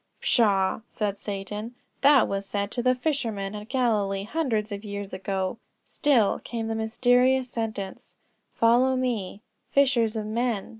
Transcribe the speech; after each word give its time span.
"Pshaw," 0.19 0.81
said 0.89 1.19
Satan, 1.19 1.75
"that 2.01 2.27
was 2.27 2.47
said 2.47 2.71
to 2.71 2.81
the 2.81 2.95
fishermen 2.95 3.53
at 3.53 3.69
Galilee 3.69 4.23
hundreds 4.23 4.71
of 4.71 4.83
years 4.83 5.13
ago." 5.13 5.59
Still 5.83 6.39
came 6.43 6.67
the 6.69 6.73
mysterious 6.73 7.51
sentence: 7.51 8.15
"Follow 8.51 8.95
me;" 8.95 9.41
"fishers 9.69 10.15
of 10.15 10.25
men!" 10.25 10.69